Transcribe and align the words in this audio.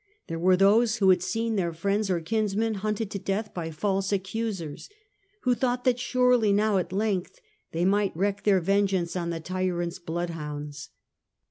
There 0.25 0.39
were 0.39 0.57
those 0.57 0.95
who 0.95 1.11
had 1.11 1.21
seen 1.21 1.57
their 1.57 1.71
friends 1.71 2.09
or 2.09 2.19
kinsmen 2.21 2.73
hunted 2.81 3.11
to 3.11 3.19
death 3.19 3.53
by 3.53 3.69
false 3.69 4.11
accusers, 4.11 4.89
who 5.41 5.53
thought 5.53 5.83
that 5.83 5.99
surely 5.99 6.51
now 6.51 6.79
at 6.79 6.91
length 6.91 7.39
they 7.71 7.85
might 7.85 8.17
wreak 8.17 8.41
their 8.41 8.61
vengeance 8.61 9.15
on 9.15 9.29
the 9.29 9.39
tyrant's 9.39 9.99
bloodhounds. 9.99 10.89